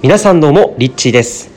[0.00, 1.50] 皆さんどうもリッチーです。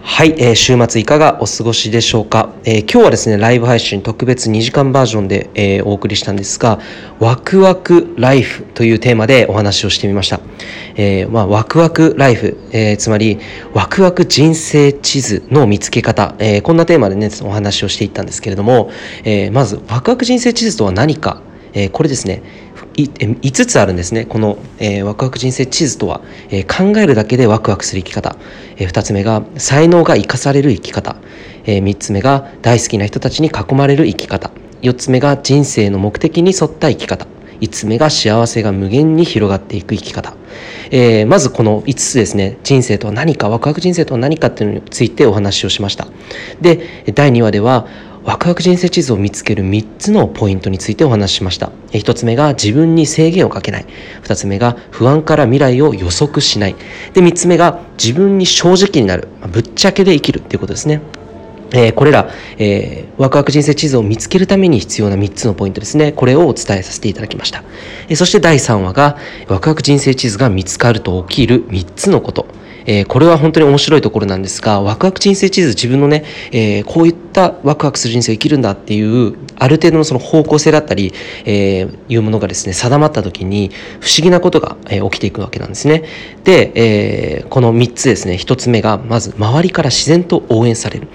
[0.00, 6.80] はい、えー、週末いかがお過ごしでしょうか、えー、今日はですねライブ配信特別2時間バージョンで、えー、お送りしたんですが
[7.20, 10.40] ワクワクライフというテーマでお話をしてみました、
[10.96, 13.38] えー、まあ、ワクワクライフ、えつまり
[13.74, 18.90] ワクワク人生地図の見つけ方、えこんなテーマでねお話をしていったんですけれども、
[19.24, 21.42] えまずワクワク人生地図とは何か？
[21.74, 22.42] えこれですね
[22.94, 24.24] 5つあるんですね。
[24.24, 26.20] この、えー、ワクワク人生地図とは、
[26.50, 28.36] えー、考えるだけでワクワクする生き方、
[28.76, 31.16] えー、2つ目が才能が生かされる生き方、
[31.64, 34.50] えー、3つ目が大好きな人たちに囲まれる生き方。
[34.82, 37.26] 4つ目が人生の目的に沿った生き方。
[37.60, 40.34] 5つ目が幸せが無限に広がっていく生き方、
[40.90, 42.58] えー、まずこの5つですね。
[42.62, 46.06] 人生とは何かワクワク人生とは何かっていうのについてお話をしました。
[46.60, 47.86] で第2話では
[48.24, 51.70] ワクワク人生地図を見つける3つのポイントについてお話ししました。
[51.90, 53.86] 1つ目が自分に制限をかけない。
[54.22, 56.76] 2つ目が不安から未来を予測しない。
[57.12, 59.28] で、3つ目が自分に正直になる。
[59.52, 61.02] ぶっちゃけで生きるっていうことですね。
[61.74, 66.12] えー、これら、えー、ワクワク人生地図を見つけるために必要な3つのポイントですね。
[66.12, 67.62] これをお伝えさせていただきました。
[68.08, 69.18] えー、そして第3話が、
[69.48, 72.46] ワクワク人生地図が見つかると起きる3つのこと。
[72.86, 81.12] えー、これは本当に面白いところなんですが、ワクワク人生地図自分のね、えー、こういったワクワクする人生を生きるんだっていう、ある程度のその方向性だったり、
[81.44, 86.04] えー、いうものがですね、定まった時に不思議なことが、えー、起きていくわけなんですね。
[86.44, 91.08] で、えー、この3つですね、1つ目が、まず周りから自然と応援される。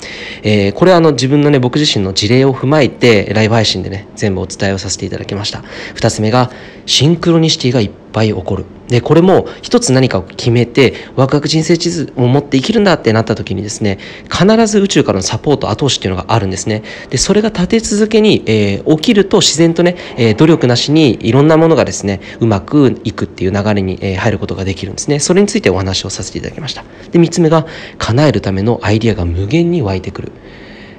[0.44, 5.64] えー、これはあの自分のね、僕自身の事例を踏まえて、ライブ配信でね、全部お伝えをさせていただきました。
[5.96, 6.52] 2つ目が、
[6.86, 8.66] シンクロニシティがいっぱい起こる。
[8.88, 16.84] で、これも一つ何かを決めて、ワクワク人生地図を持って生きるんだってなった時にですね、必ず宇宙からのサポート、後押しっていうのがあるんですね。
[17.10, 25.20] で、それが立て続けに、えー、起きると自然とね、えー、努力なしにいろんなものがですね、うまくいくっていう流れに、えー、入ることができるんですね。
[25.20, 26.84] それについてお話をさせていただきました。
[27.12, 30.32] で、三つ目が、叶えるためのアイディアが無限に湧いてくる。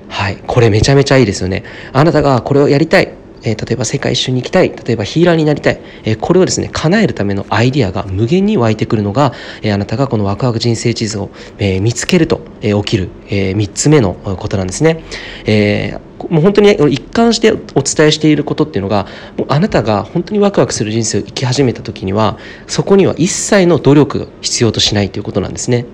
[0.09, 0.39] はい。
[0.47, 1.65] これめちゃめちゃいいですよね。
[1.93, 3.20] あなたがこれをやりたい。
[3.43, 15.05] えー、例えば世界一周に行きたい、例えばヒーラーになりたい、えー、これをですね、叶えるためのアイディアが無限に湧いてくるのが、えー、あなたがこのワクワク人生地図を、え見つけると、え起きる、え3つ目のことなんですね。
[15.47, 19.07] えもう本当に一貫してお伝えしていることっていうのが、
[19.37, 25.87] もうあなたが本当にワクワクする人生を生き始めた時には、そこには一切の努力が必要としないということなんですね。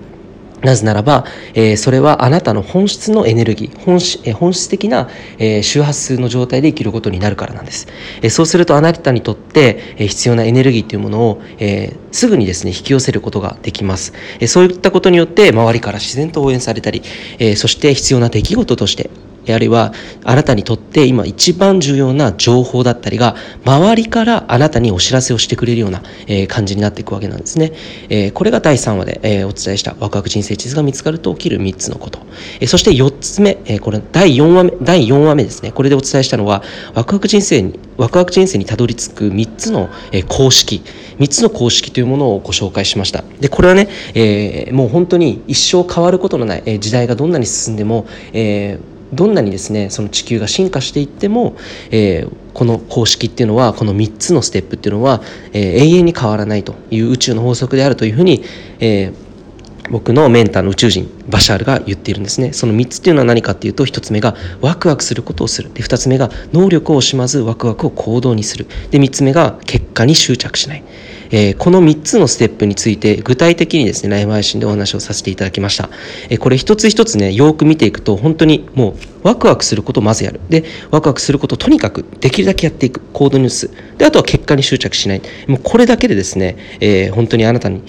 [0.61, 7.87] なぜならば、えー、それはあなたの本質のエネルギー、本質,、えー、本質的な、えー、周波数の状態で生きることになるからなんです。
[8.21, 14.13] え、そうするとあなたにとって、え、必要なエネルギーというものを、え、すぐにですね、引き寄せることができます。
[14.39, 17.01] え、そういったことによって周りから自然と応援されたり、
[17.39, 19.09] え、そして必要な出来事として
[19.53, 19.93] あるいは
[20.23, 23.35] あなたにとって今一番重要な情報だったりが
[23.65, 27.73] 周りからあなたにお知らせをしてくれるような、えー、感じになっていくわけなんですね。
[28.09, 32.19] えー、これが第3話で、えー、お伝えしたワクワク人生地図が見つかると起きる3つのこと。
[32.59, 35.71] えー、そして4つ目、えー、これ第4話目、第4話目ですね。
[35.71, 40.83] これでお伝えしたのはワクワク人生に、ワクワク人生にたどり着く3つの、えー、公式、
[41.19, 43.23] 3つの公式というものをご紹介しました。
[43.39, 51.55] で、これはね、えー、もう本当に一生変わることのない、えー、時代がどんなに進んでも、えーどんなにですねその地球が進化していっても、
[51.91, 55.21] えー、この公式っていうのはこの3つのステップっていうのは、
[55.53, 58.43] えー、永遠に変わらないという宇宙の法則であるというふうに、
[58.79, 62.53] えー、僕のメンターの宇宙人バシャールが言っているんですね。
[62.53, 65.73] その3つっていうのは何かっていうと1つ目がワクワクすることをする。
[65.73, 68.67] で2つ目が能力を惜しまずワクワクを行動にする。
[68.91, 70.83] で3つ目が結果に執着しない。
[71.31, 75.89] えー、この3つのステップについて具体的にですね、ライブ配信でお話をさせていただきました。
[76.29, 78.91] えー、これ一つ一つね、よく見ていくと、本当にも
[79.23, 80.39] うワクワクすることをまずやる。
[80.49, 83.01] で、ワクワクすることをとにかくできるだけやっていく。
[83.13, 83.69] 行動に移す。
[83.97, 85.21] で、あとは結果に執着しない。
[85.47, 87.81] もうこれだけでですね、えー、本当にあなたに、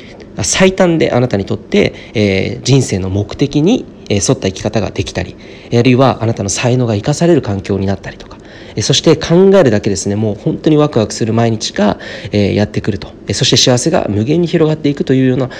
[0.42, 5.36] 最短であなたにとって、えー、人生の目的に沿った生き方ができたり、
[5.72, 8.37] あるいはあなたの才能が生かされる環境になったりとか、
[8.82, 11.98] そして考えるだけですね、もう本当にワクワクする毎日が、
[12.32, 13.08] やってくると。
[13.32, 15.50] そして幸せが無限に広がっていくというような、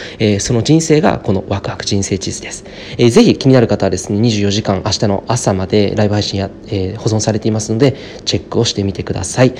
[0.40, 2.64] その人生がこのワクワク人生地図です。
[2.96, 9.52] ぜひ気になる方はですね、24時間明日の朝までライブ配信や、保存されていますので、チェックをしてみてください。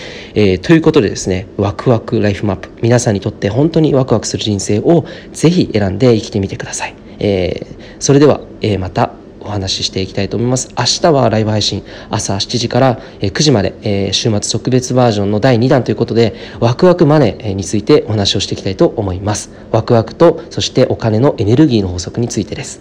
[0.62, 6.94] ということでですね、ワクワクライフマップ、皆さんにとって本当にワクワクする人生をぜひ選んで生きてみてください。
[7.20, 7.66] え
[7.98, 10.70] それでは、えまたお話ししていきたいと思います。
[10.78, 19.50] 明日はライブ配信朝7時から9時まで、え週末特別バージョンの第2弾ということでワクワクマネーについてお話をしていきたいと思います。
[19.70, 22.80] ワクワクとそしてお金のエネルギーの法則についてです。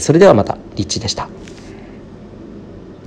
[0.00, 1.28] それではまたリッチでした。